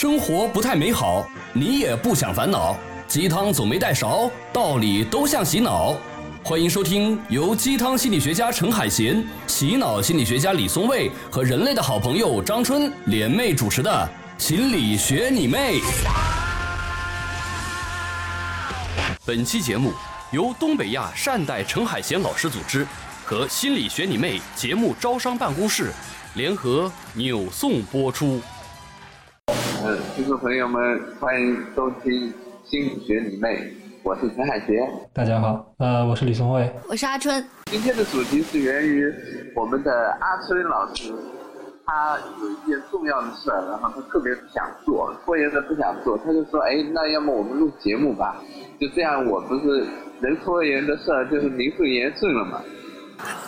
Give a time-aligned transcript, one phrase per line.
[0.00, 2.76] 生活不太美好，你也不想烦恼，
[3.08, 5.96] 鸡汤总没带勺，道理都像洗脑。
[6.44, 14.08] 欢迎收听由鸡汤心理学家陈海贤、洗脑心理学家李松蔚和人类的好朋友张春联袂主持的
[14.40, 15.80] 《心理学你妹》。
[19.24, 19.92] 本期节目
[20.30, 22.86] 由东北亚善待陈海贤老师组织
[23.24, 25.90] 和《心理学你妹》节目招商办公室
[26.34, 28.40] 联合扭送播出。
[29.80, 32.12] 呃，听众朋友们，欢迎收听
[32.64, 33.56] 《心理学你妹》，
[34.02, 34.88] 我是陈海杰。
[35.12, 36.68] 大家好，呃，我是李松蔚。
[36.88, 37.44] 我是阿春。
[37.66, 39.12] 今天的主题是源于
[39.54, 41.12] 我们的阿春老师，
[41.86, 48.42] 他有一件重要的事儿，然后他特别不想做，拖延着不想做，他就说：“哎，那要么我们录节目吧？
[48.80, 49.86] 就这样，我不是
[50.20, 52.60] 能拖延的事儿，就是名正言顺了嘛，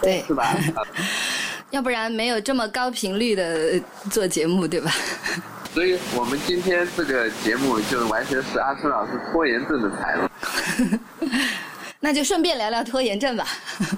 [0.00, 0.44] 对，是吧？”
[1.70, 4.90] 要不然没有这么高频率的做节目，对吧？
[5.72, 10.98] 所以我们今天这个节目就完全是阿春老师拖延症的产物。
[12.00, 13.46] 那就顺便聊聊拖延症吧。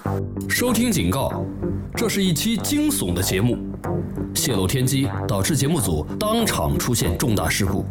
[0.51, 1.47] 收听警告，
[1.97, 3.57] 这是一期惊悚的节目，
[4.35, 7.87] 泄露天机导致节目组当场出现重大事故。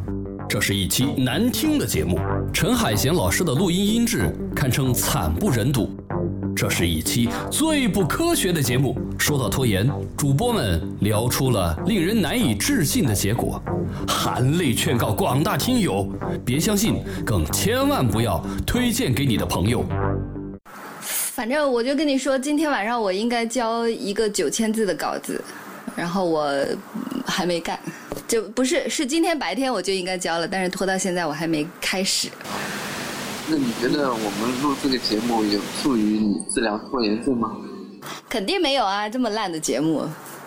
[0.48, 2.20] 这是一期难听的节目，
[2.54, 5.90] 陈海贤老师的录音音质堪称惨不忍睹。
[6.56, 8.98] 这是一期最不科学的节目。
[9.18, 13.62] 说到拖延，主播们聊出了令人难以置信的结果，
[14.08, 16.08] 含泪劝告广大听友
[16.46, 19.86] 别相信，更千万不要推荐给你的朋友。
[21.02, 25.42] 反正我就跟你说，今天晚上我应该交一个九千字的稿子，
[25.96, 26.54] 然后我
[27.26, 27.80] 还没干，
[28.28, 32.28] 就不是是今天白天我就应该交了，但是拖到现在我还没开始。
[33.52, 37.52] 那你觉得我们录这个节目有助于你治疗拖延症吗？
[38.30, 40.06] 肯定没有啊，这么烂的节目。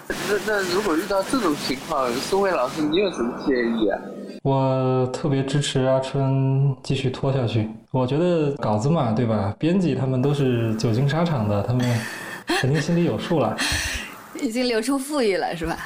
[0.08, 0.14] 那
[0.46, 4.00] 那如果遇到这种情况，宋慧老师，你有什么建议啊？
[4.42, 7.68] 我特别支持阿春继续拖下去。
[7.90, 9.54] 我觉得稿子嘛，对吧？
[9.58, 11.86] 编辑他们都是久经沙场的，他们
[12.58, 13.54] 肯定心里有数了。
[14.40, 15.76] 已经流出富裕了，是吧？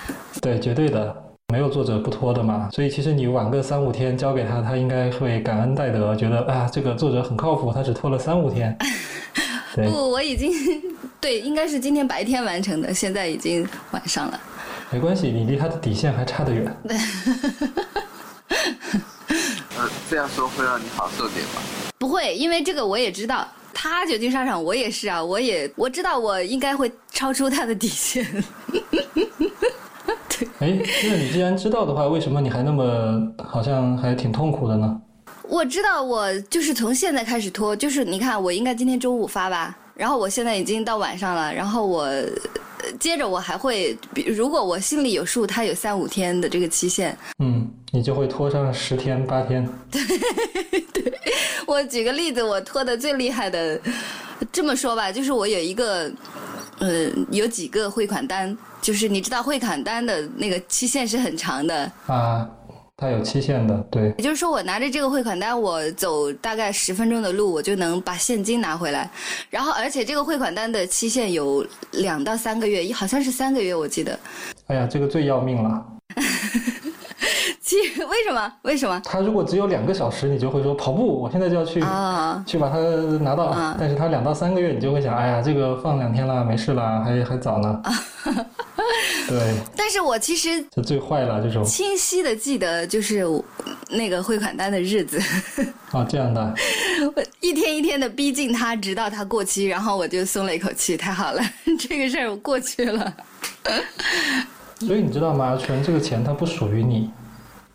[0.40, 1.12] 对，绝对的，
[1.50, 2.68] 没有作者不拖的嘛。
[2.74, 8.76] 所以其实你晚个三五天交给他，他应该会感恩戴德，觉得啊，这个作者很靠谱，他只拖了三五天。
[9.74, 10.52] 不，我已经
[11.18, 14.38] 对，应该是今天白天完成的，现在已经晚上了。
[14.90, 16.76] 没关系，你离他的底线还差得远。
[16.86, 16.98] 对。
[19.78, 21.62] 呃，这样说会让你好受点吗？
[21.96, 28.26] 不会，因为这个我也知道，他久经沙场，我也是啊，我也我知道我应该会超出他的底线。
[30.38, 30.48] 对。
[30.60, 35.00] 哎，那你既然知道的话，为什么你还那么好像还挺痛苦的呢？
[35.48, 42.06] 我知道，我就是从现在开始拖，就是你看，我应该今天中午发吧，然后我现在已经到晚上了，然后我
[43.00, 49.66] 接着我还会，比如果我心里有数，它有三五天的这个期限，嗯，你就会拖上十天八天。
[49.90, 50.02] 对，
[50.92, 51.12] 对
[51.66, 53.80] 我举个例子，我拖的最厉害的，
[54.52, 56.12] 这么说吧，就是我有一个，
[56.78, 62.48] 呃，有几个汇款单，就是你知道汇款单的那个期限是很长的啊。
[63.00, 64.12] 它有期限的，对。
[64.18, 69.08] 也就是说，我拿着这个汇款单，我走大概十分钟的路，我就能把现金拿回来。
[69.50, 74.18] 然后，而且这个汇款单的期限有两到三个月，好像是三个月，我记得。
[74.66, 75.86] 哎呀，这个最要命了。
[78.08, 78.52] 为什么？
[78.62, 79.00] 为什么？
[79.04, 82.78] 他如果只有两个小时，你就会说跑步，我现在就要去啊去把它
[83.20, 83.46] 拿到。
[83.46, 87.80] 啊但是他两到三个月，你就会想，哎呀，这个放两天了，没事了，还还早呢。
[87.84, 87.92] 啊
[89.28, 89.54] 对。
[89.76, 93.24] 但是我其实这最坏了，这种清晰的记得就是
[93.90, 95.20] 那个汇款单的日子。
[95.92, 96.54] 哦，这样的。
[97.16, 101.42] 我一天一天的逼近他，直到他过期，然后我就松了一口气，太好了，
[101.78, 103.14] 这个事儿我过去了。
[104.80, 105.56] 所以你知道吗？
[105.56, 107.10] 存这个钱它不属于你。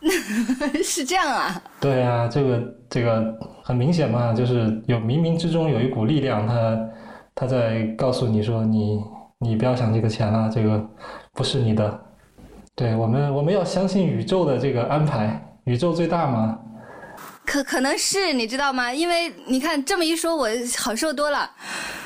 [0.84, 1.62] 是这样啊？
[1.80, 3.34] 对啊，这个这个
[3.64, 6.90] 很明显嘛，就是有冥冥之中有一股力量，它
[7.36, 9.00] 它在告诉你说，你
[9.40, 10.86] 你不要想这个钱了，这个
[11.34, 12.00] 不是你的。
[12.76, 16.58] 对我们，我们要相信宇宙的这个安排，宇宙最大嘛。
[17.46, 18.92] 可可能是你知道吗？
[18.92, 20.48] 因为你看这么一说，我
[20.80, 21.50] 好受多了。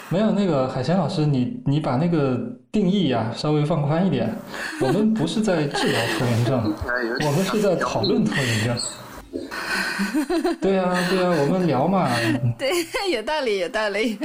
[0.10, 2.38] 没有那个海贤老师，你你把那个
[2.78, 4.32] 定义呀稍微放宽一点。
[4.80, 6.76] 我们不是在治疗拖延症，
[7.26, 8.78] 我们是在讨论拖延症。
[10.62, 12.08] 对呀对呀，我们聊嘛。
[12.58, 12.72] 对，
[13.12, 14.16] 有道理有道理。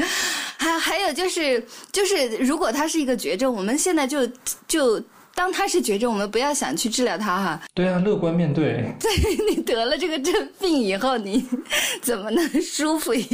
[0.59, 4.29] 还还有就是就是，如果它是一个绝症，我们现在就
[4.69, 5.03] 就。
[5.35, 7.63] 当他是绝症，我们不要想去治疗他哈。
[7.73, 8.85] 对啊，乐观面对。
[9.01, 9.11] 对
[9.49, 11.43] 你得了这个症病以后，你
[12.03, 13.25] 怎么能舒服一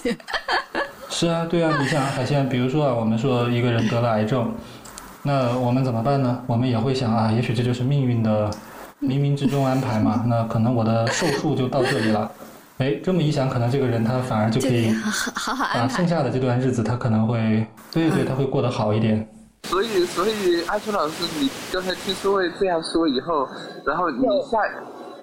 [0.00, 0.16] 点？
[1.10, 4.54] 是啊，对啊，你像海鲜，比如说啊，我们说一个人得了癌症，
[5.22, 6.42] 那我们怎么办呢？
[6.46, 8.50] 我们也会想啊，也许这就是命运的
[9.00, 12.30] 冥冥之中安排嘛，那可能我的寿数就到这里了。
[12.78, 16.06] 哎，这么一想，可能这个人他反而就可以 好好好安排把剩。
[16.06, 19.26] 下的这段日子，他可能会，对对，他会过得好一点。
[19.64, 23.48] 所以，所以阿春老师，你刚才听苏卫这样说以后，
[23.84, 24.58] 然后你下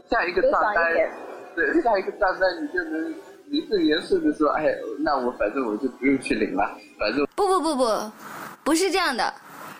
[0.10, 1.10] 下一个多账单爽一点，
[1.56, 3.16] 对，下一个账单你就能
[3.48, 4.66] 名正言顺的说，哎，
[5.00, 8.12] 那我反正我就不用去领了，反正不不不不，
[8.64, 9.34] 不是这样的，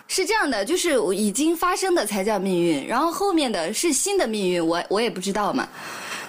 [0.08, 5.66] 是这样的，就是已经发生的才叫命运，然后后面的是新的命运，我我也不知道嘛。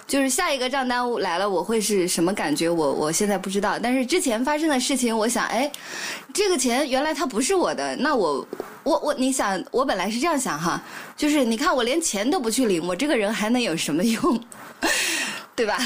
[0.08, 2.70] 就是下一个账单来了，我会是什么感觉？
[2.70, 3.78] 我我现在不知道。
[3.78, 5.70] 但是之前发生的事情，我想，哎，
[6.34, 8.48] 这个钱原来它不是我的，那我
[8.84, 10.82] 我我，你想，我本来是这样想哈，
[11.18, 14.42] 就是你看我连钱都不去领，我这个人还能有什么用？
[15.54, 15.78] 对吧？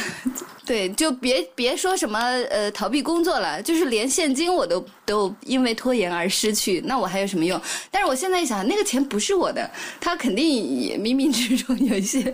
[0.72, 2.18] 对，就别别说什么
[2.50, 7.60] 呃逃避工作了，就是连现金我都都因为拖延而失去，那我还有什么用？
[7.92, 9.70] 但是我现在一想，那个钱不是我的，
[10.00, 10.48] 他肯定
[10.80, 12.34] 也冥冥之中有一些，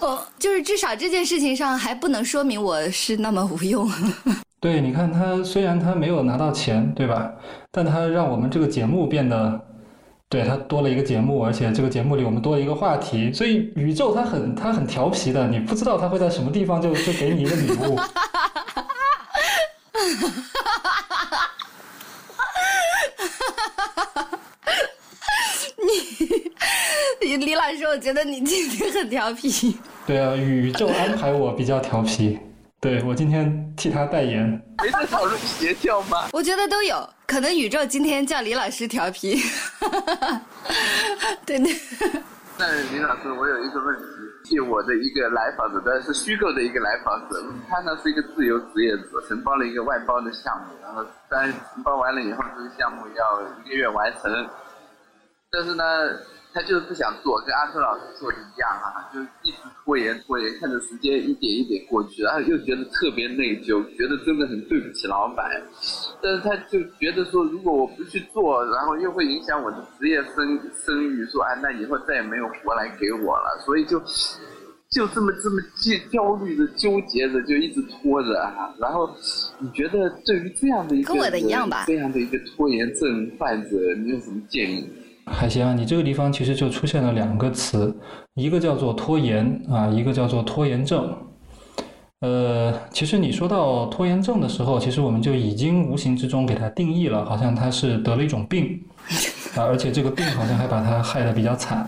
[0.00, 3.88] 我就是至少这件事情上还不能说明我是那么无用。
[4.58, 7.32] 对，你看他虽然他没有拿到钱，对吧？
[7.70, 9.64] 但他让我们这个节目变得，
[10.32, 18.00] 对他多了一个节目，而且这个节目里我们多了一个话题，所以宇宙它很它很调皮的，你不知道它会在什么地方就就给你一个礼物。
[27.38, 29.76] 李老师，我觉得你今天很调皮。
[30.06, 32.38] 对啊，宇宙安排我比较调皮，
[32.80, 34.48] 对我今天替他代言。
[34.82, 36.28] 没在讨论邪教吗？
[36.32, 39.40] 我觉得都有可能，宇宙今天叫李老师调皮。
[41.46, 41.74] 对 对。
[42.58, 44.04] 那李老师，我有一个问题，
[44.44, 54.30] 借我的一个来访者，但是虚构的一个来访者，他呢是一个自由职业者，承包了一个外包的项目，然后但承包完了以后，这个项目要一个月完成，
[55.50, 55.84] 但是呢，
[56.54, 65.50] 他就是不想做，跟阿春老师说的一样啊，就一直拖延拖延，看着时间一点一点过去，然后又觉得特别内疚，觉得真的很对不起老板，
[66.22, 73.98] 但是他就觉得说，如果我不去做，然后又会影响我的职业声声誉，说哎，那以后再也没有活来给我了，所以就
[74.90, 78.74] 就这么这么焦焦虑的、纠结着，就一直拖着啊。
[78.78, 79.08] 然后
[79.58, 84.86] 你觉得对于这样的一个跟我的一样吧这样的一个拖延症患者，你有什么建议？
[85.26, 87.96] 海贤啊，你这个地方其实就出现了两个词，
[88.34, 91.16] 一个叫做拖延啊，一个叫做拖延症。
[92.20, 98.80] 呃，其实你说到拖延症的时候，其实我们就已经无形之中给它定义了，好像他是得了一种病
[99.56, 101.78] 啊，而且这个病好像还把他害得比较惨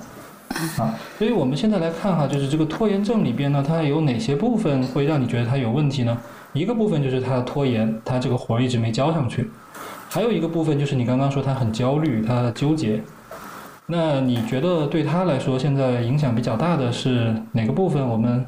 [0.78, 0.94] 啊。
[1.19, 6.16] 所以我们现在来看哈，就是这个拖延症里边呢，它有哪些部分会让你觉得它有问题呢？
[6.52, 9.42] 一个部分就是他拖延，他这个活儿一直没交上去；
[10.08, 13.02] 还有一个部分就是你刚刚说他很焦虑，他纠结。
[13.86, 18.06] 那你觉得对他来说，现在影响比较大的是哪个部分？
[18.06, 18.46] 我们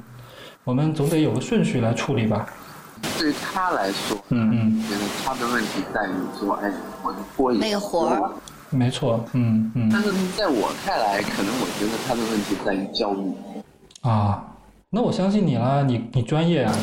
[0.64, 2.46] 我们总得有个顺序来处理吧。
[3.18, 6.72] 对他来说，嗯嗯，觉得他的问题在于说，哎，
[7.02, 8.30] 我的拖延那个活儿
[8.70, 13.32] 没错，嗯嗯但是在我看来，可能我觉得他的问题在于焦虑。
[14.00, 14.42] 啊，
[14.88, 16.74] 那我相信你啦，你你专业啊，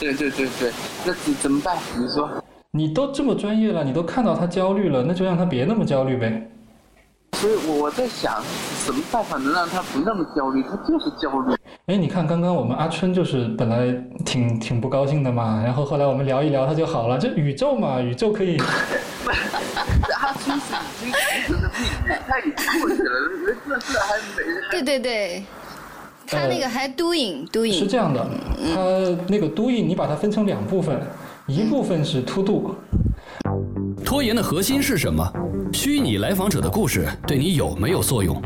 [0.00, 0.72] 对对对对，
[1.06, 1.76] 那怎怎么办？
[1.96, 2.28] 你说，
[2.72, 6.50] 你都这么专业了，你都看到他焦虑了，那就让他别那么焦虑呗。
[7.42, 8.40] 所以我我在想，
[8.84, 10.62] 什么办法能让他不那么焦虑？
[10.62, 11.56] 他就是焦虑。
[11.86, 13.92] 哎，你看刚刚我们阿春就是本来
[14.24, 18.56] 挺挺不高兴的嘛，然后后来我们聊一聊他就好了，这宇宙嘛，宇宙可以，
[19.26, 20.56] 他其实
[21.04, 25.42] 已经形成的命运，他已经过去了，人这事还没还对对对，
[26.28, 28.24] 他那个还 doing doing 是这样的，
[28.72, 28.80] 他
[29.26, 30.96] 那个 doing 你把它分成两部分，
[31.48, 32.72] 一部分是 to do，
[34.04, 35.28] 拖延的核心是什么？
[35.72, 38.40] 虚拟来访者的故事对你有没有作用？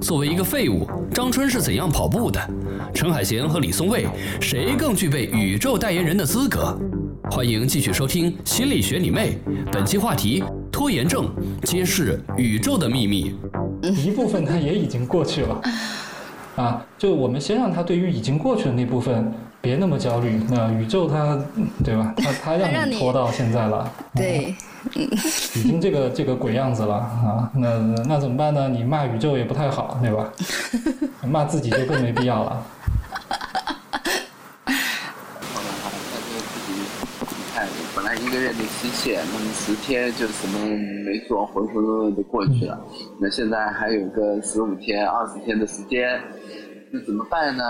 [0.00, 2.40] 作为一个废物，张春是怎样跑步的？
[2.92, 4.06] 陈海贤和李松蔚，
[4.40, 6.76] 谁更具备宇宙代言人的资格？
[7.30, 9.38] 欢迎继续收听《心理学你妹》，
[9.72, 11.30] 本期话题：拖延症，
[11.62, 13.34] 揭示宇宙的秘密。
[13.82, 15.62] 一部分它也已经过去了，
[16.56, 21.38] 啊，就我们先让他对于已经过去的那部分别那么焦虑，那宇宙它，
[21.84, 22.12] 对吧？
[22.16, 24.54] 它它 让你拖到现在了，对，
[25.54, 28.68] 已经这个这个鬼样子了啊，那那怎么办呢？
[28.68, 30.32] 你骂宇宙也不太好，对吧？
[31.26, 32.62] 骂自己就更没必要了。
[34.66, 36.72] 好了好了，那就自己
[37.20, 40.58] 你看，本来一个月的期限，那么十天就什么
[41.04, 42.80] 没做，浑浑噩噩的过去了。
[43.20, 46.20] 那现在还有个十五天、二十天的时间，
[46.90, 47.62] 那怎么办呢？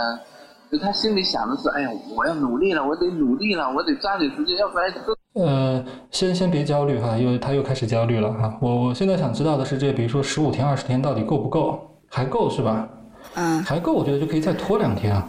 [0.70, 8.54] 就他心里想的是，哎呀，我要努力了，我得努力了，我得抓紧时间，要不然都呃，先先别焦虑哈，又他又开始焦虑了哈。
[8.60, 11.80] 我我现在想知道的是，这比如说十五天、二十天到底够不够？
[12.08, 12.86] 还够是吧？
[13.34, 15.28] 嗯，还够，我觉得就可以再拖两天啊。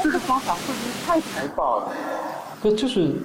[0.00, 1.88] 这个方法会不会太残暴了？
[2.62, 3.16] 不就是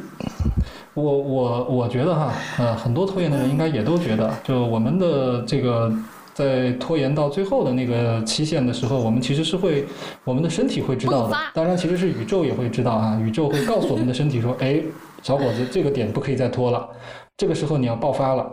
[0.96, 5.92] 我我我觉得哈，呃，很多拖延的人应该也都觉得，就我们的这个
[6.34, 9.86] 在拖延到最后的那个期限的时候，我们其实是会，
[10.24, 11.38] 我们的身体会知道的。
[11.54, 14.82] 当然，其实是宇宙也会知道啊，宇宙会告诉我们的身体说，哎，
[15.22, 16.90] 小伙子，这个点不可以再拖了。
[17.36, 18.48] 这个时候你要爆发了，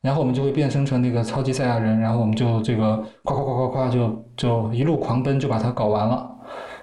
[0.00, 6.30] 然后我们就会变身成那个超级赛亚人，然后我们就这个夸夸夸夸夸就就一路狂奔就把它搞完了。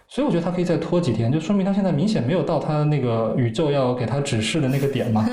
[0.09, 5.25] 所以我觉得他可以再拖几天，就说明他现在明显没有到他那个宇宙要给他指示的那个点嘛。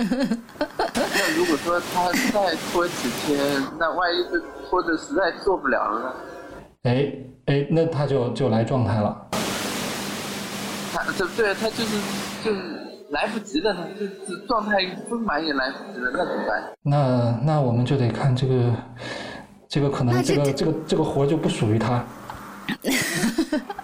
[1.27, 3.41] 那如果说他再拖几天，
[3.79, 6.13] 那万一是拖着实在做不了了呢？
[6.83, 7.11] 哎
[7.47, 9.27] 哎，那他就就来状态了。
[10.93, 11.97] 他这对他就是
[12.45, 12.61] 就是
[13.09, 16.63] 来不及了，他这这状态不满也来不及了，那怎么办？
[16.83, 18.71] 那那我们就得看这个
[19.67, 22.05] 这个可能这这个这个这个活就不属于他。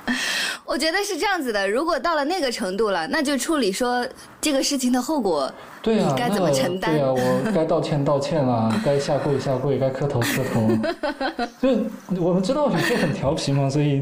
[0.71, 4.07] 我觉得是这样子的，如果到了那个程度了，那就处理说
[4.41, 7.19] 这个事情的后果，对啊，你该怎么承担对啊，我
[7.53, 10.71] 该道歉道歉啦，该下跪下跪，该磕头磕头。
[11.61, 14.01] 就我们知道宇宙很调皮嘛，所以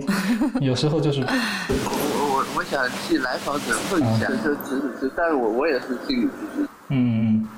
[0.60, 7.48] 有时候就是我我我我想替来访者问一下，就只是但是我我也是心理咨询，嗯嗯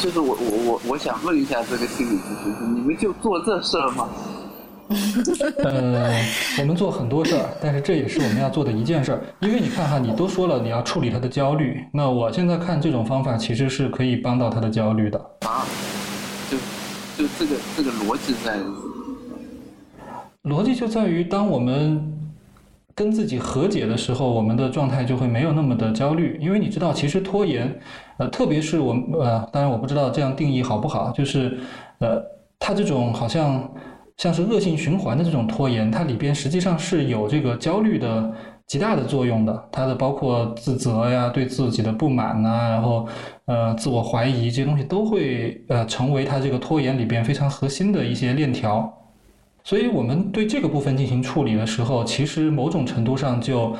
[0.00, 4.08] 就是我我我我想问一下这个心理咨询师，你们就做这事儿吗？
[5.64, 6.14] 呃，
[6.60, 9.20] 我们做很多事儿，但是这也是我们要做的一件事儿。
[9.40, 15.18] 因为你看哈，你都说了你要处理他的焦虑，那我现在看这种方法其实是可以帮到他的焦虑的。
[15.46, 15.66] 啊，
[16.50, 16.56] 就
[17.16, 18.58] 就这个这个逻辑在
[20.44, 22.12] 逻辑就在于，当我们
[22.94, 26.38] 跟自己和解的时候，我们的状态就会没有那么的焦虑。
[26.40, 27.80] 因为你知道，其实拖延，
[28.18, 31.58] 呃，特别是我们呃，当然我不知道这样定义好不好，就是
[31.98, 32.22] 呃，
[32.58, 33.68] 他这种好像
[34.16, 38.32] 像是恶性循环的这种拖延，它里边实际上是有这个焦虑的
[38.66, 39.68] 极大的作用的。
[39.72, 43.06] 它的包括自责呀、对自己的不满呐、然后
[43.46, 48.92] 呃自我怀疑这些东西都会呃成为它这个拖延里边非常核心的一些链条。
[49.64, 53.74] 所以我们对这个部分进行处理的时候，其实某种程度上就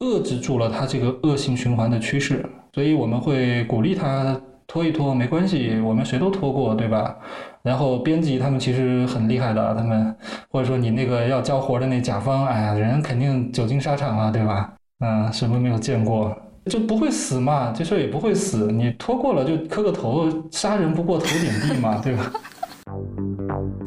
[0.00, 2.44] 遏制住了它这个恶性循环的趋势。
[2.74, 7.16] 所以我们会鼓励他拖一拖，没关系，我们谁都拖过，对吧？
[7.62, 10.14] 然后编辑他们其实很厉害的，他们
[10.50, 14.70] 或者说你那个要交活的那甲方，哎呀，人肯定久经沙场了，对吧？
[15.00, 16.36] 嗯，什么没有见过。
[16.66, 18.70] 就不会死嘛，这事儿也不会死。
[18.70, 22.30] 你拖过了就磕个头，杀人不过头点地嘛， 对吧？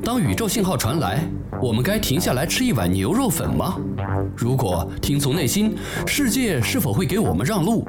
[0.04, 1.20] 当宇宙信号传来，
[1.62, 3.76] 我们该停下来吃一碗牛肉粉吗？
[4.36, 5.76] 如果听从内心，
[6.08, 7.86] 世界是否会给我们让路？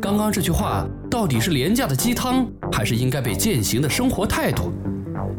[0.00, 4.72] 刚刚这句话到底是廉价的鸡汤，还是应该被践行的生活态度？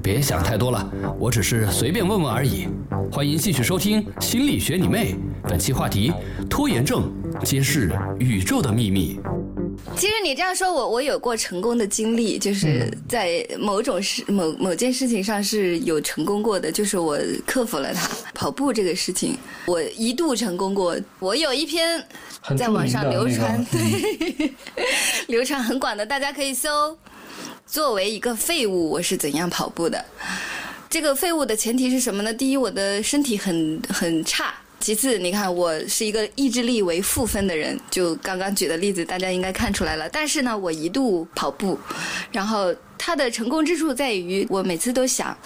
[0.03, 2.67] 别想太多了，我只是随便问问而已。
[3.11, 5.13] 欢迎继续收听《心理学你妹》，
[5.47, 6.11] 本期话题：
[6.49, 7.09] 拖延症
[7.43, 9.19] 揭示宇宙的秘密。
[9.97, 18.09] 其实你这样说，我我有过成功的经历，就是在某种事某某件事情上是有成功过的，就是我克服了它。
[18.33, 20.97] 跑步这个事情，我一度成功过。
[21.19, 22.01] 我有一篇
[22.57, 23.91] 在网上流传，嗯
[24.37, 24.53] 对，
[25.27, 26.97] 流传很广的，大家可以搜。
[27.65, 30.03] 作为一个废物，我是怎样跑步的？
[30.89, 32.33] 这个废物的前提是什么呢？
[32.33, 34.53] 第一，我的身体很很差。
[34.79, 40.07] 其次，你看我是一个意志力为负分的人，就刚刚举的例子，大家应该看出来了。
[40.09, 41.77] 但是呢，我一度跑步，
[42.31, 45.37] 然后它的成功之处在于，我每次都想，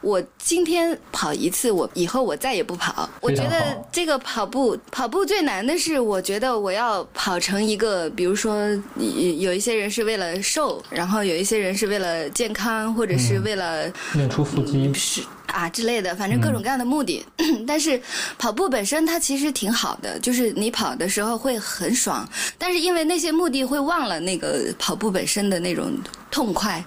[0.00, 3.08] 我今天跑一次，我以后我再也不跑。
[3.20, 13.92] 我觉得这个跑步，跑步最难的是，我觉得我要跑成一个，比如说有有一些人是为了瘦，然后有一些人是为了健康，或者是为了。
[14.14, 14.92] 练出腹肌。
[14.94, 17.24] 是啊之类的，反正各种各样的目的。
[17.66, 18.00] 但是
[18.38, 25.92] 跑步本身它其实挺好的，就是你跑的时候会很爽，但是因为那些目的会忘了那个跑步本身的那种
[26.30, 26.82] 痛快。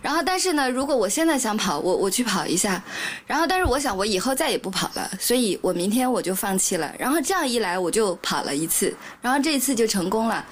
[0.00, 2.82] 然后，但是呢，如果我现在想跑，我我去跑一下，
[3.26, 6.92] 然后但是我想我以后再也不跑了，所以我明天我就放弃了。
[6.98, 10.44] 然后这样一来，我就跑了一次，然后这一次就成功了。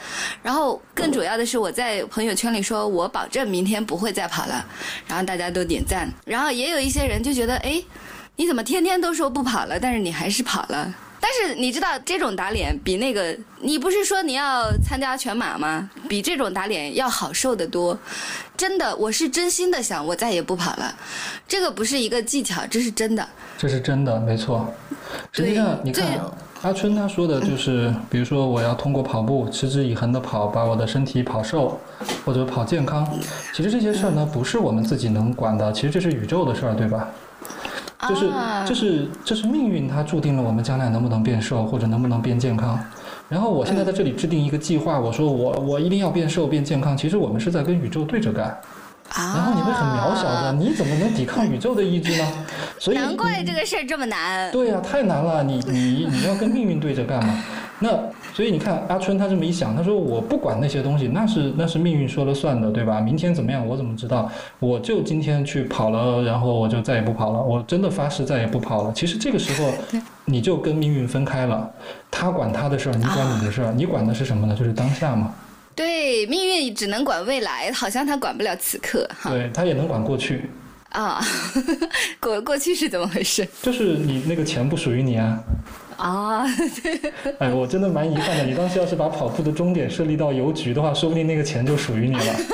[0.42, 4.66] 然后更主要的是，我在朋友圈里说，我保证明天不会再跑了，
[5.06, 6.08] 然后大家都点赞。
[6.24, 7.82] 然后也有一些人就觉得，哎，
[8.36, 10.94] 你怎么天天都说不跑了，但是你还是跑了？
[11.18, 15.90] 但是你知道，这种打脸比那个，你不是说你要参加全马吗？
[16.08, 17.98] 比这种打脸要好受得多。
[18.56, 20.94] 真的，我是真心的想，我再也不跑了。
[21.48, 23.26] 这个不是一个技巧，这是真的。
[23.58, 24.72] 这是真的，没错。
[25.32, 26.20] 实际上，你看
[26.62, 31.80] 阿春他说的就是，比如说我要通过跑步持之以恒的跑，把我的身体跑瘦，
[32.24, 33.08] 或者跑健康。
[33.52, 37.08] 其实这些事儿呢，不是我们自己能管的，其实这是宇宙的事儿，对吧？
[38.08, 42.78] 就是啊就是就是命运，它注定了我们将来能不能变瘦或者能不能变健康。
[43.28, 48.46] 然后我现在在这里制定一个计划，我说我我一定要变瘦变健康，其实我们是在跟宇宙对着干。
[49.10, 52.26] 啊，然后你会很渺小的，你怎么能抵抗宇宙的意志呢？
[52.78, 54.50] 所以难怪这个事儿这么难。
[54.50, 57.42] 对呀、太难了，你你你要跟命运对着干嘛？
[57.78, 57.90] 那
[58.32, 63.00] 所以你看阿春他这么一想，他说我不管那些东西，那是那是命运说了算的，对吧？
[63.00, 64.30] 明天怎么样我怎么知道？
[64.58, 68.92] 我就今天去跑了，然后我就再也不跑了，我真的发誓再也不跑了。
[68.94, 69.70] 其实这个时候
[70.24, 71.70] 你就跟命运分开了，
[72.10, 74.56] 他管他的事儿，你管你的事儿，你管的是什么呢？
[74.56, 75.34] 就是当下嘛。
[75.74, 79.28] 对，命运只能管未来，好像他管不了此刻哈。
[79.28, 80.48] 对他也能管过去，
[80.88, 81.20] 啊，
[82.18, 83.46] 过过去是怎么回事？
[83.60, 85.38] 就是你那个钱不属于你啊。
[85.96, 86.44] 啊，
[87.38, 88.44] 哎，我真的蛮遗憾的。
[88.44, 92.36] 你当时要是把跑步的终点设立到邮局的话，说不定那个钱就属于你了。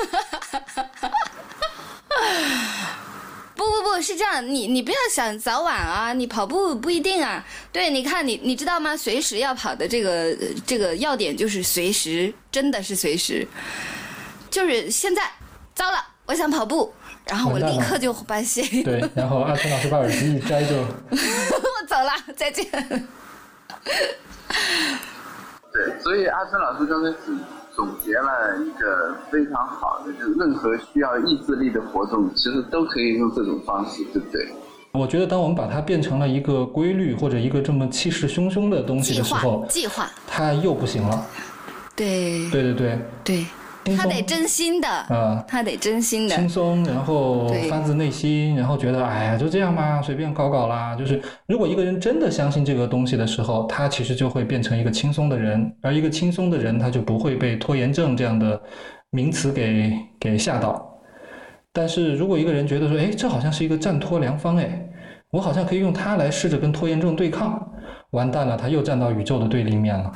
[3.55, 7.45] 不不不是这样，你你不要想早晚啊，你跑步不一定啊。
[7.71, 8.95] 对，你看你你知道吗？
[8.97, 10.09] 随时要跑的这个
[10.41, 13.47] 呃这个要点就是随时，真的是随时，
[14.49, 15.29] 就是现在，
[15.75, 16.93] 糟了，我想跑步，
[17.25, 20.75] 然后我立刻就把鞋，对，然后阿春老师把耳机一摘就，
[21.11, 22.65] 我走了，再见。
[25.71, 27.17] 对，所以阿春老师刚开始
[27.75, 34.47] 总结了一个非常好的，就是任何需要意志力的活动，其实都可以用这种方式，对不对？
[34.91, 41.25] 我觉得当我们把它变成了一个规律或者一个这么气势汹汹的东西的时候，计划，它又不行了。
[41.95, 43.45] 对对对对，对，
[43.97, 45.43] 他得真心的，啊。
[45.47, 50.95] 他得真心的轻，松，然后发自内心，然后觉得哎呀就这样吧，随便搞搞啦。
[50.95, 58.61] 就是如果一个人真的相信这个东西的时候，他其实就会变成一个轻松的人，而一个轻松的人，他就不会被拖延症这样的
[59.09, 60.89] 名词给给吓到。
[61.71, 64.79] 但是如果一个人觉得说，哎，这好像是一个战拖良方，哎，
[65.31, 67.59] 我好像可以用它来试着跟拖延症对抗，
[68.11, 70.11] 完蛋了，他又站到宇宙的对立面了。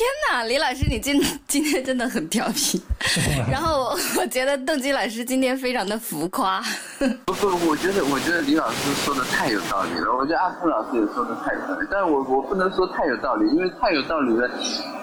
[0.00, 2.80] 天哪，李老师，你今 今天真的很调皮。
[3.50, 6.64] 然后我我觉得邓金老师今天非常的浮夸。
[7.26, 14.50] 不不，我觉得我觉得李老师说的太有道理了，我觉得阿坤老师也说的太有道理，但是我我不能说太有道理，因为太有道理了，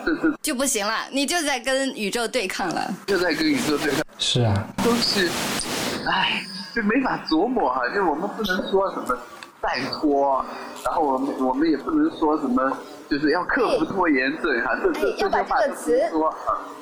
[0.03, 2.91] 这这就不行了，你就在跟宇宙对抗了。
[3.05, 4.01] 就在跟宇宙对抗。
[4.17, 5.29] 是啊，都是，
[6.07, 6.41] 唉，
[6.73, 9.15] 就没法琢磨哈、就我们不能说什么
[9.61, 10.43] 再拖，
[10.83, 12.75] 然后我们我们也不能说什么
[13.09, 15.99] 就是要克服拖延症哈、这这哎要把这个词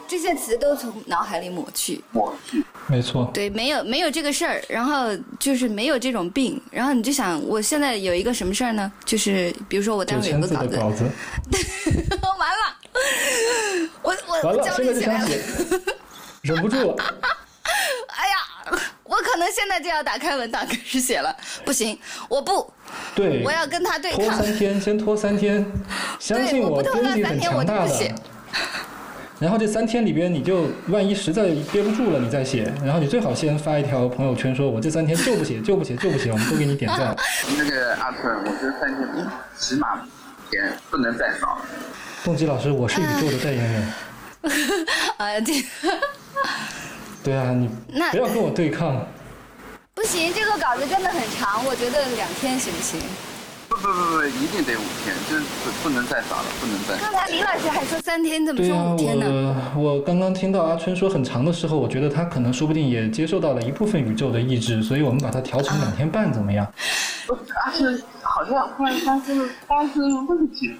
[0.07, 2.03] 这些词都从脑海里抹去。
[2.11, 2.63] 抹去。
[2.87, 3.29] 没错。
[3.33, 5.07] 对，没有没有这个事儿，然后
[5.39, 8.91] 就是没有这种病，然后你就想，我现在有一个什么事儿呢？
[9.03, 11.03] 就是比如说我待九会儿有个稿子，稿子，
[12.37, 12.77] 完了，
[14.03, 15.27] 我我完了，我焦现在就想虑起来了。
[15.27, 15.41] 写，
[16.43, 16.95] 忍不住了。
[18.09, 18.79] 哎呀，
[19.15, 21.97] 我可能现在就要打开文档开始写了，不行，
[22.27, 22.69] 我不，
[23.15, 24.31] 对，我要跟他对抗拖。
[24.33, 25.65] 三天，先拖三天，
[26.19, 28.13] 相信我不拖三天我强大的就不写。
[29.39, 32.69] 然后这三天里边，你就万一实在憋不住了，你再写。
[32.83, 37.15] 然后你最好先发一条朋友圈，说我这三天就不写，就不写，就不写，我们都给你点赞。
[37.57, 40.01] 那个阿春，我觉得三天起码
[40.51, 41.65] 天不能再少了。
[42.23, 43.93] 动机老师，我是宇宙的代言人。
[45.17, 45.53] 啊，这
[47.25, 49.03] 对啊，你那不要跟我对抗。
[49.95, 52.99] 不行，这个稿子真的很长，我觉得两天行不行？
[53.67, 55.43] 不不不不，一定得五天，就是
[55.81, 56.95] 不能再少了，不能再。
[57.01, 59.71] 刚才李老师还说三天，你怎么说对啊，五天呢？
[59.75, 66.71] 我我刚刚听到阿春说很长的时候，我觉得他可能说不定也接受到了一部分宇宙的意志，所以我们把它调成两天半，怎么样？
[67.25, 70.71] 不是阿春好像忽然发生了发生了问题，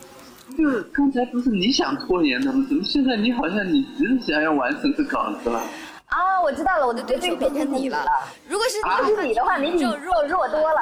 [0.55, 2.63] 就是刚才不是你想拖延的吗？
[2.69, 5.60] 怎么现在你好像你急着想要完成这稿子了？
[6.07, 8.05] 啊，我知道了，我的对手变成你了。
[8.47, 10.81] 如果是你，是你的话，你比就弱弱多了。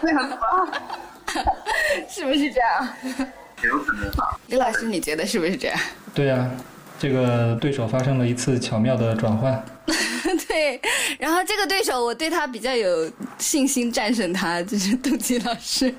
[0.00, 0.36] 这样子？
[2.08, 2.88] 是不是这样？
[3.62, 4.38] 有可能吧。
[4.48, 5.78] 李老师，你觉得是不是这样？
[6.14, 6.50] 对啊，
[6.98, 9.64] 这个对手发生了一次巧妙的转换。
[10.48, 10.80] 对，
[11.18, 15.92] 然后这个对手我对他比较有信心战胜他，就是杜琪老师。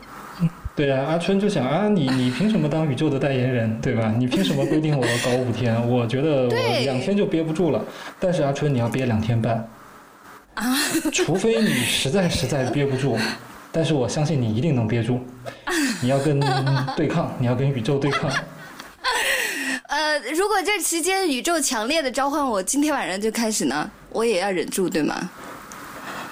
[0.75, 4.11] 对啊，阿春就想啊，你你凭什么当宇宙的代言人，对吧？
[4.17, 5.75] 你凭什么规定我搞五天？
[5.87, 7.83] 我觉得我两天就憋不住了，
[8.19, 9.69] 但是阿春你要憋两天半，
[10.55, 10.75] 啊，
[11.13, 13.15] 除非你实在实在憋不住，
[13.71, 15.23] 但是我相信你一定能憋住。
[16.01, 16.39] 你要跟
[16.97, 18.31] 对抗， 你要跟宇宙对抗。
[19.89, 25.29] 呃，如果这期间宇宙强烈的召唤我，今天晚上就开始呢，我也要忍住，对吗？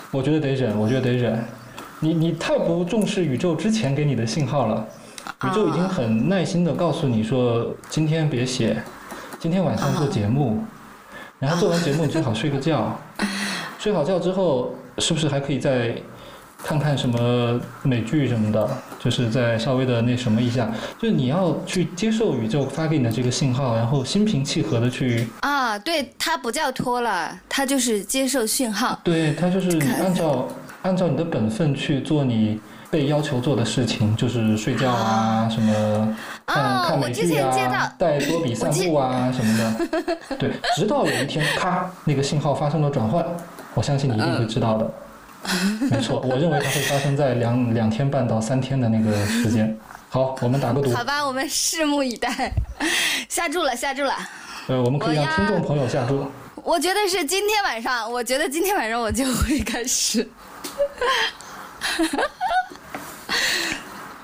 [0.09, 1.45] 我觉得得忍，我觉得得忍。
[2.03, 4.87] 你你太不重视宇宙之前给你的信号了，
[5.43, 8.81] 宇宙已经很耐心的告诉你说，今天别写，
[9.39, 10.63] 今天晚上做节目，
[11.37, 12.99] 然后做完节目你最好睡个觉，
[13.77, 15.95] 睡好觉之后是不是还可以再
[16.63, 18.67] 看看什么美剧什么的，
[18.99, 28.99] 就是再稍微的那什么一下，就是你要去接受宇宙发给你的这个信号，然后心平气和的去，啊，对，它不叫拖了，它就是接受讯号。
[29.03, 30.47] 对，它就是你按照
[30.83, 43.25] 按照你的本分去做你被要求做的事情，就是睡觉啊，什么看、哦看美剧啊到，带多比散步啊什么的， 对，直到有一天咔，那个信号发生了转换，
[43.73, 44.91] 我相信你一定会知道的。
[45.89, 49.75] 没错，我认为它会发生在两两天半到三天的那个时间。
[50.09, 52.51] 好，我们打个赌，好吧，我们拭目以待。
[53.29, 54.13] 下注了，下注了。
[54.67, 56.29] 呃，我们可以让听众朋友下注。
[56.63, 60.29] 我觉得是今天晚上，我觉得今天晚上我就会开始。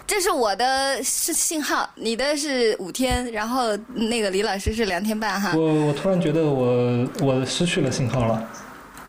[0.08, 5.52] 这是我的是信号，你的是五天，然后那个李老师是两天半哈。
[5.56, 8.50] 我我突然觉得我我失去了信号了。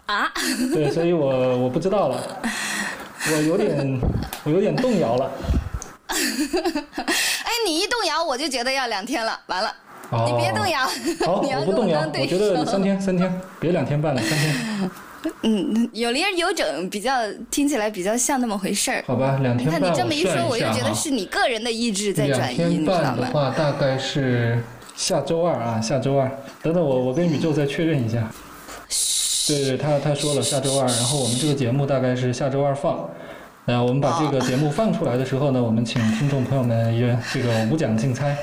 [0.07, 0.31] 啊，
[0.75, 2.41] 对，所以我我不知道了，
[3.31, 4.01] 我有点
[4.45, 5.31] 我有点动摇了。
[6.09, 9.75] 哎，你一动摇，我就觉得要两天了，完了，
[10.11, 10.87] 哦，你别动摇，
[11.25, 12.83] 好，你要我不动摇我觉得三。
[12.83, 14.91] 天三天，别两天半了，三天，
[15.43, 17.13] 嗯，有理有整，比较
[17.51, 19.03] 听起来比较像那么回事儿。
[19.07, 23.03] 好吧，两天半你这么一说，我又觉得是你个人的意志在转移，天你知道吗？
[23.03, 24.63] 半的话大概是
[24.97, 26.31] 下周二啊，下周二。
[26.63, 28.31] 等等我我跟宇宙再确认一下。
[29.49, 33.09] 对对，他他说了下周二，然后我们这个节目大概是下周二放。
[33.65, 38.37] 那，我们把这个节目放出来的时候呢，我们请听众朋友们也这个无奖竞猜。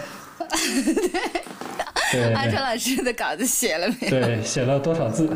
[2.11, 4.09] 对对阿川老师的稿子写了没？
[4.09, 5.29] 对，写了多少字？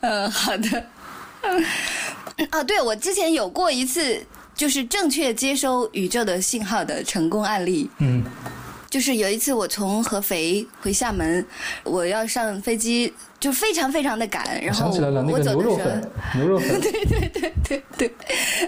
[0.02, 0.86] 嗯，好的。
[2.50, 7.90] 啊，对，我之前有过一次，就是正确接收宇宙的信号的成功案例。
[7.98, 8.24] 嗯，
[8.88, 11.44] 就是有一次我从合肥回厦门，
[11.84, 16.80] 我要上飞机，就非常非常的赶，然后想起来了，那我个走的时候牛肉粉，，牛肉粉，
[17.64, 18.14] 对 对，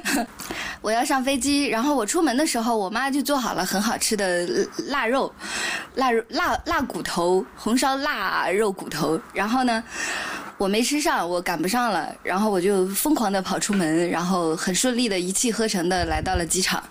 [0.81, 4.49] 我要上飞机，然后我出门的时候，我妈就做好了很好吃的
[4.89, 5.31] 腊肉，
[5.95, 9.21] 腊肉腊腊骨头，红烧腊肉骨头。
[9.35, 9.85] 然后呢，
[10.57, 16.83] 我没吃上，我赶不上了，然后我就疯狂的跑出门，然后很顺利的一气呵成的来到了机场，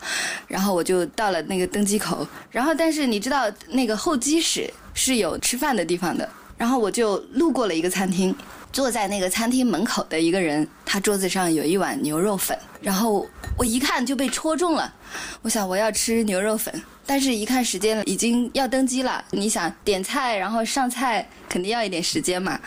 [0.47, 6.29] 然后我就到了那个登机口，然后但是你知道那个候机室是有吃饭的地方的，
[6.61, 8.35] 然后我就路过了一个餐厅。
[8.71, 14.93] 坐在那个餐厅门口的一个人，他桌子上有一碗牛肉粉，然后我一看就被戳中了。
[15.41, 16.71] 我想我要吃牛肉粉，
[17.05, 19.23] 但是一看时间了，已经要登机了。
[19.31, 22.59] 你想点菜，然后上菜肯定要一点时间嘛，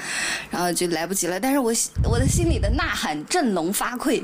[0.50, 1.40] 然后就来不及了。
[1.40, 1.72] 但是我
[2.04, 4.22] 我的心里的呐喊振聋发聩，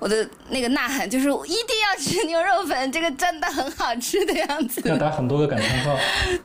[0.00, 4.80] 我的那个呐喊就是一定要吃牛肉粉，这个真的很好吃的样子。
[4.84, 5.96] 要打很多个感叹号。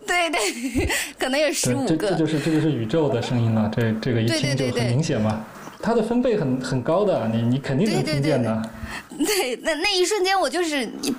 [0.06, 2.12] 对对，可能有十五个。
[2.12, 5.44] 这就是这就是宇宙的声音了，这这个一对对对对听就很明显嘛。
[5.82, 8.70] 它的分贝很很高的，你你肯定能听见的。
[9.10, 11.14] 对，那那一瞬间我就是一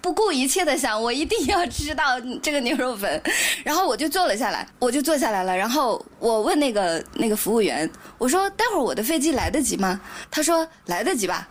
[0.00, 3.20] 不顾一切的想，我一定要吃到这个牛肉粉，
[3.64, 10.00] 然后我就坐了下来，我就坐下来了，然后我问那个那个服务员，我说待会儿我的飞机来得及吗？
[10.30, 11.48] 他说来得及吧。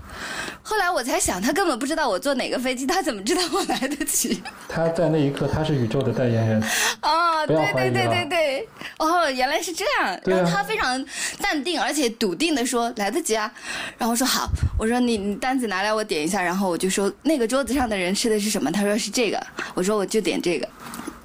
[0.62, 4.41] 后来我才想，他根本不知道我坐哪个飞机，他怎么知道我来得及？
[4.67, 6.63] 他在那一刻他是宇宙的代言人，
[7.02, 10.13] 哦，不对对对对对，哦，原来是这样。
[10.13, 11.06] 啊然后他非常
[11.41, 13.52] 淡定而且笃定的说来得及啊。
[13.97, 18.71] 然后我说好，我说你你单子拿来我点一下，然后我就说那个桌子上的人吃的是什么？
[18.71, 19.41] 他说是这个，
[19.76, 20.67] 我说我就点这个。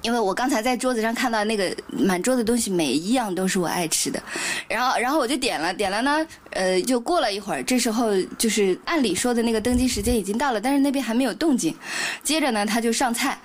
[0.03, 4.21] 因为我刚才在桌子上看到那个满桌子东西，每一样都是我爱吃的，
[4.67, 11.75] 然后然后我就点了，点了呢，呃，就过了一会儿，这时候就是按理说的那个登机时间已经到了，但是那边还没有动静。
[12.21, 13.39] 接着呢，他就上菜，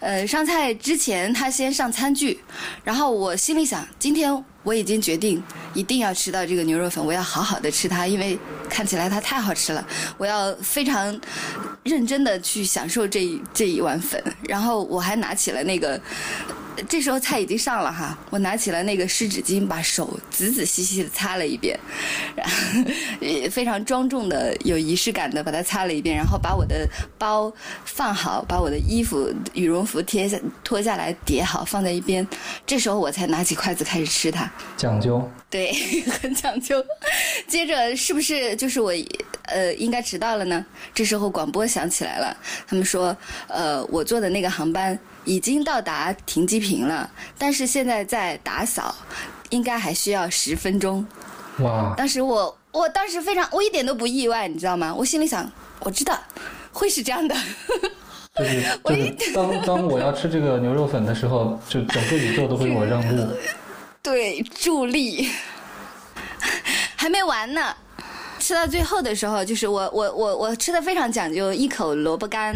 [0.00, 2.38] 呃，上菜之前他先上餐具，
[2.84, 5.42] 然后我心里想，今天我已经决定
[5.74, 11.20] 一定要吃到这个牛肉粉，我要好好的吃它，因为看起来它太好吃了，我要非常
[11.82, 14.22] 认真的去享受这这一碗粉。
[14.48, 16.00] 然后我还拿起了那个，
[16.88, 21.78] 这时候菜已经上了哈，我拿起了那个湿纸巾，把手仔仔细细的擦了一遍，
[22.34, 22.54] 然后
[23.20, 27.52] 也 非常庄重的、有仪式感的把它擦了一遍，然后把我的包
[27.84, 32.26] 放好，把我的衣服、羽绒服贴下脱下来叠好放在一边。
[32.66, 34.50] 这时候我才拿起筷子开始吃它。
[34.76, 35.30] 讲究。
[35.50, 35.72] 对，
[36.22, 36.82] 很讲究。
[37.46, 38.92] 接着是不是就是我
[39.44, 40.64] 呃应该迟到了呢？
[40.94, 43.14] 这时候广播响起来了，他们说
[43.48, 48.94] 呃我坐的那个航班已经到达停机坪了，但是现在在打扫，
[49.50, 51.06] 应该还需要十分钟。
[51.58, 54.94] 哇，当时我我当时非常我一点都不意外，你知道吗？
[54.94, 56.18] 我心里想我知道
[56.72, 57.34] 会是这样的。
[58.34, 63.28] 就是就是当当我要吃这个牛肉粉的时候，就整个宇宙都会为我让路。
[64.02, 65.28] 对，助力
[66.96, 67.76] 还没完呢。
[68.42, 72.52] 吃到最后的时候，就是我我我我吃的非常讲究，一口萝卜干，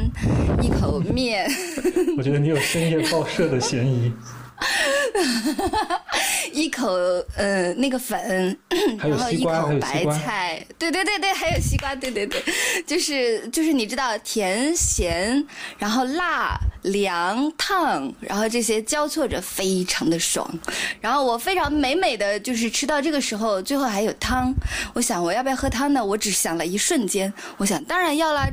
[0.60, 1.48] 一口面，
[2.18, 4.12] 我觉得你有深夜报社的嫌疑。
[6.52, 6.90] 一口
[7.36, 8.56] 呃那个粉，
[8.98, 12.42] 然后一口白菜，对对对对，还有西瓜，对对对，
[12.86, 15.44] 就是 就是你知道甜咸，
[15.78, 20.48] 然后辣凉烫，然后这些交错着，非常的爽。
[21.00, 24.54] 然后我非常美美的就是吃到这个时候，最后还有汤，
[24.94, 26.04] 我想我要不要喝汤呢？
[26.04, 28.46] 我只想了一瞬间，我想当然要啦。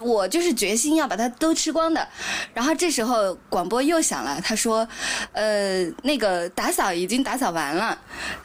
[0.00, 2.06] 我就是决心要把它都吃光的，
[2.54, 4.86] 然后这时候广播又响了，他说，
[5.32, 7.98] 呃，那个打扫已经打扫完了，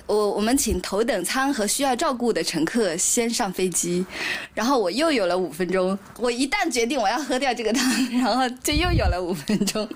[0.06, 4.06] 我我们请头等舱和需要照顾的乘客先上飞机，
[4.54, 7.84] 然后我又有了五分钟，我一旦决定我要喝掉这个汤，
[8.20, 9.88] 然后就又有了五分钟。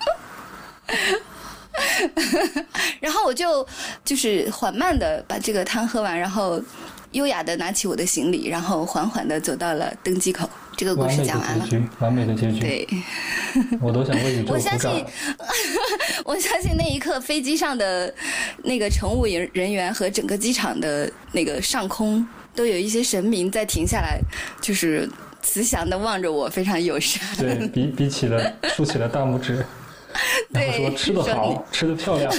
[3.00, 3.66] 然后我就
[4.04, 6.60] 就是缓慢的把这个汤喝完，然后
[7.12, 10.48] 优雅的拿起我的行李，然后缓缓的走到了登机口。
[10.78, 11.68] 这个故事讲完了。
[11.98, 12.88] 完美的结局，对，
[13.82, 15.04] 我都想为宇宙鼓我相信。
[16.24, 18.14] 我相信那一刻飞机上的
[18.62, 24.20] 那个乘务人人员和整个机场的那个上空都有一些神明在停下来，
[24.60, 25.10] 就是
[25.42, 27.20] 慈祥的望着我，非常友善。
[27.36, 29.66] 对比比起了竖起了大拇指，
[30.50, 32.32] 然后说对吃的好，吃的漂亮。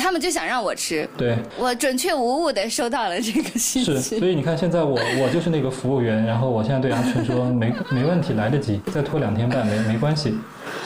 [0.00, 4.18] 他们就想让我吃，对，我准确无误的收到了这个信是，息。
[4.18, 10.34] 所以你看，现在我我就是那个服务员，然后我现在对阿春说没没问题，来得及，再拖两天半没没关系。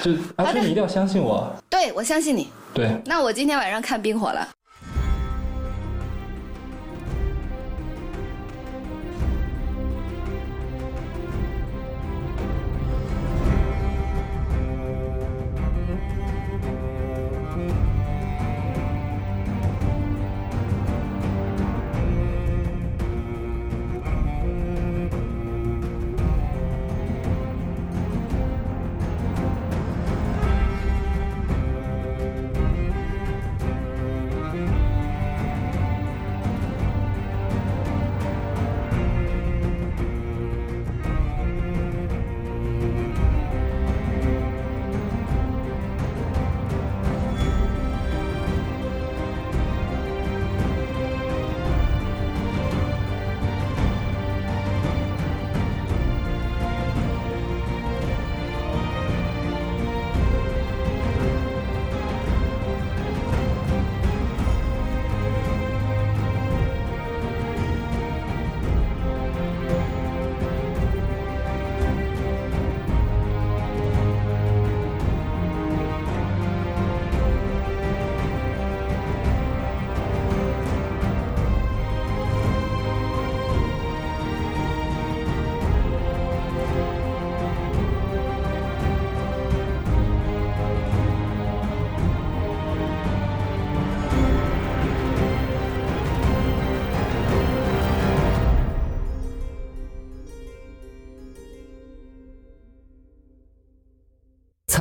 [0.03, 1.51] 就阿春，你一定要相信我。
[1.71, 2.49] 对，我相信你。
[2.75, 4.49] 对，那我今天晚上看冰火了。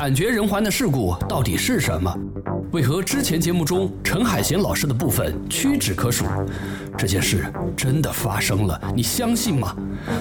[0.03, 2.13] 惨绝人寰的事故到底是什么？
[2.73, 6.25] 为何之前节目中陈海贤老师的部分屈指可数？
[6.97, 7.45] 这件事
[7.77, 9.73] 真的发生了，你相信吗？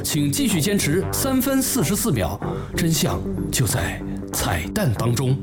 [0.04, 2.38] 请继续坚持三分四十四秒，
[2.76, 4.00] 真相就在
[4.32, 5.36] 彩蛋当中。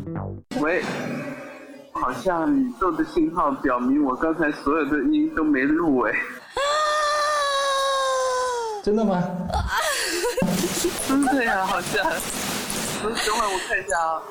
[0.62, 0.86] 喂，
[1.92, 6.14] 好像宇宙的信号表明我刚才所有的音都没录哎，
[8.86, 9.22] 真的吗？
[11.10, 12.06] 真的呀，好像。
[13.02, 14.22] 等等会儿我看一下啊，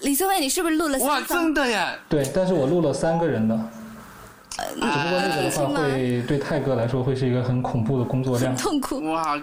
[0.00, 1.38] 李宗伟，你是不是录了哇，三方？
[1.38, 3.58] 真的呀，对，但是我录了三个人的，
[4.56, 8.56] 只不过那个的话会对泰哥来说会是一个很恐怖的工作量。
[8.56, 9.12] 痛苦。
[9.12, 9.38] 哇，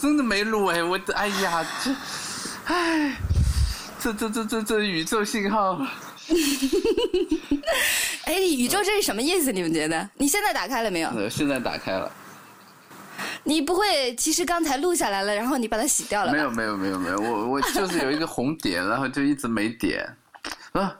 [0.00, 1.90] 真的没录哎，我的哎呀，这，
[2.72, 3.16] 哎，
[3.98, 5.78] 这这这这这宇宙信号，
[8.24, 9.52] 哎，宇宙这是什么意思？
[9.52, 10.08] 你们觉得？
[10.16, 11.10] 你现在打开了没有？
[11.10, 12.10] 呃，现在打开了，
[13.44, 16.32] 你不会其实刚才录下来了，然后你把它洗掉了？
[16.32, 20.16] 没有没有没有没有，我我就是有一个红点，然后就一直没点，
[20.72, 20.96] 啊。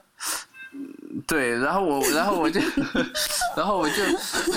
[1.27, 2.61] 对，然后我，然后我就，
[3.55, 4.01] 然后我就，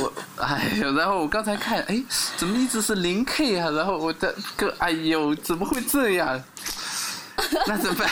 [0.00, 2.00] 我，哎呦，然后我刚才看，哎，
[2.37, 3.70] 怎么一直是零 K 啊？
[3.70, 6.40] 然后我的个，哎呦，怎么会这样？
[7.66, 8.09] 那怎么办？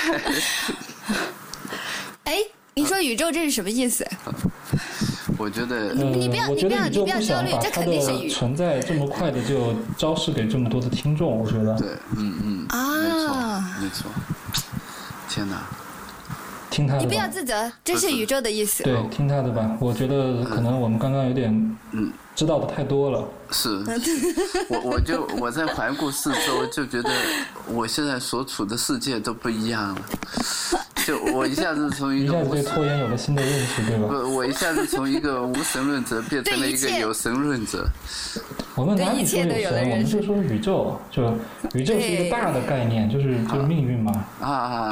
[2.24, 2.38] 哎，
[2.74, 4.04] 你说宇宙这是什么意思？
[5.42, 11.74] 我觉得，呃，你不要我觉得你不要你不想把焦虑这它的肯定是存在这么快的就昭示给这么多的听众，我觉得。
[11.76, 14.10] 对，嗯嗯，啊没错没错，
[15.28, 15.62] 天哪，
[16.70, 17.26] 听他的你不要。
[17.26, 18.84] 自责，这是宇宙的意思。
[18.84, 19.76] 对，听他的吧。
[19.80, 21.50] 我觉得可能我们刚刚有点
[21.90, 23.24] 嗯知道的太多了。
[23.50, 23.68] 是，
[24.70, 27.10] 我我就我在环顾四周，就觉得
[27.68, 30.00] 我现在所处的世界都不一样了。
[31.04, 34.06] 就我一下子从一一个无下子对拖延有了新的认识，对吧？
[34.08, 37.86] 不，我一下子从一个无神论者变成了一个有神论者。
[38.76, 39.90] 我们哪里说有神？
[39.90, 41.34] 我们就说宇宙，就
[41.74, 44.12] 宇宙是一个大的概念，就是就是命运嘛。
[44.40, 44.88] 啊啊啊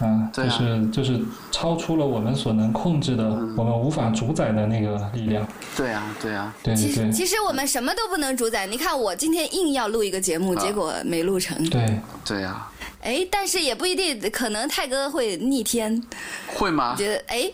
[0.00, 0.04] 啊！
[0.04, 1.20] 啊，对啊就是就是
[1.52, 5.46] 超出了我们所能控制的，嗯我们无法主宰的那个力量。
[5.76, 8.66] 对啊，对啊，对其实其实我们什么都不能主宰。
[8.66, 11.62] 你看我今天硬要录一个节目，结果没录成。
[11.70, 16.02] 对，对啊，哎，但是也不一定，可能泰哥会逆天。
[16.54, 16.94] 会吗？
[16.96, 17.50] 觉得哎，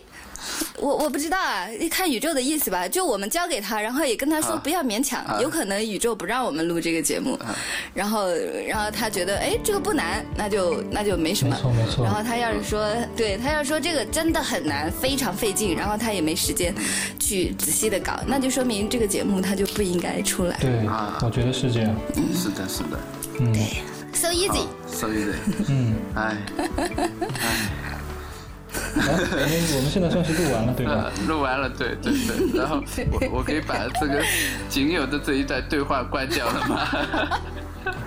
[0.79, 2.87] 我我不知道啊，看宇宙的意思吧。
[2.87, 7.37] 就我们交给他，然后也跟他说啊不要勉强，啊有可能宇宙不让我们录这个节目，
[7.93, 8.29] 然后
[8.67, 11.57] 然后他觉得哎这个不难，那就那就没什没么。
[11.61, 12.13] 错没错然。
[12.13, 16.73] 后他要是说，对他要说这个真的很难，非常费劲，然后他也没时间
[17.19, 20.57] 去仔细的搞，那就说明这个节目他就不应该出来。
[20.59, 21.95] 对啊，我觉得是这样。
[22.15, 22.99] 嗯是的，是的。
[23.39, 23.53] 嗯
[24.13, 25.33] ，so easy，so easy，
[25.67, 26.37] 嗯，哎，
[27.39, 27.98] 好，
[28.95, 31.11] 我 们我们现在算是录完了，对吧？
[31.15, 31.25] 呃？
[31.27, 34.23] 录完了，对对对，然后 我我可以把这个
[34.67, 36.87] 仅有的这一段对话关掉了吗？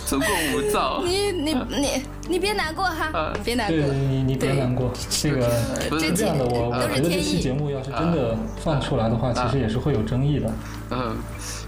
[0.06, 3.76] 总共五兆，你你你你别难过哈啊，别难过。
[3.76, 3.88] 对。
[3.96, 5.48] 你你别难过，这个
[5.88, 10.50] 不是是这样的，我我觉得这期节目要是真的放出来的话，其实也是会有争议的。
[10.90, 11.16] 嗯，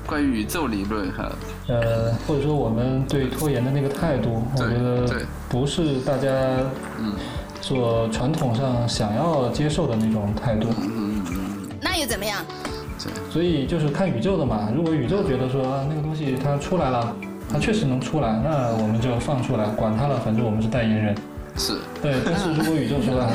[0.07, 1.33] 关于宇宙理论哈，
[1.69, 5.27] 呃，或者说我们对拖延的那个态度，我觉得对。
[5.49, 6.29] 不是大家
[6.99, 7.15] 嗯
[7.67, 10.69] 所传统上想要接受的那种态度。
[10.81, 12.39] 嗯嗯那又怎么样？
[13.03, 14.69] 对，所以就是看宇宙的嘛。
[14.73, 17.17] 如果宇宙觉得说啊那个东西它出来了，
[17.53, 21.15] 它确实能出来，那我们就放出来，管它了，反正我们是代言人。
[21.59, 23.33] 是，对，但是如果宇宙说哎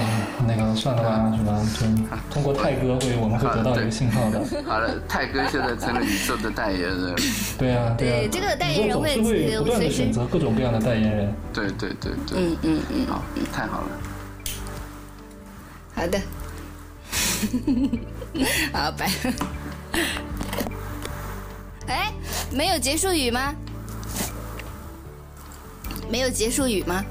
[0.48, 4.40] 那个算了吧，什么就通过泰哥会我们会得到一个 信号的。
[4.64, 7.16] 好了，泰哥现在成了宇宙的代言人，
[7.58, 11.34] 对啊，对啊，这个代言人会宇宙总是会不断的选择各种各样的代言人。
[11.52, 13.88] 对对对对，嗯嗯嗯，好，太好了，
[16.02, 16.20] 好的。
[18.74, 19.08] 好，拜。
[21.86, 22.12] 哎，
[22.52, 23.54] 没有结束语吗？
[26.10, 27.06] 没有结束语吗？